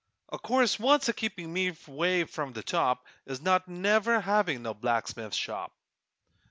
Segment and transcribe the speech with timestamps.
[0.31, 4.73] O' course what's a keepin' me 'way from the top, Is not never havin' no
[4.73, 5.73] blacksmithing shop.